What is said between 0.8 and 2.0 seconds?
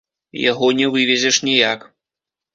вывезеш ніяк.